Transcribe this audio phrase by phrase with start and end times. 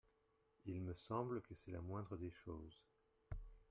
[0.65, 2.81] Il me semble que c’est la moindre des choses.